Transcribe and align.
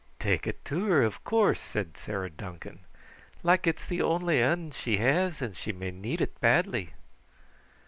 "Take 0.17 0.47
it 0.47 0.65
to 0.65 0.85
her, 0.85 1.03
of 1.03 1.23
course!" 1.23 1.61
said 1.61 1.95
Sarah 1.95 2.31
Duncan. 2.31 2.79
"Like 3.43 3.67
it's 3.67 3.85
the 3.85 4.01
only 4.01 4.39
ane 4.39 4.71
she 4.71 4.97
has 4.97 5.43
and 5.43 5.55
she 5.55 5.71
may 5.71 5.91
need 5.91 6.21
it 6.21 6.39
badly." 6.41 6.95